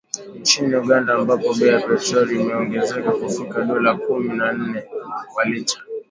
Nchini 0.39 0.75
Uganda 0.77 1.13
ambapo 1.13 1.53
bei 1.53 1.67
ya 1.69 1.79
petroli 1.79 2.41
imeongezeka 2.41 3.11
kufikia 3.11 3.61
dola 3.61 3.95
kumi 3.97 4.29
na 4.37 4.51
nne 4.53 4.81
kwa 5.33 5.45
lita 5.45 5.83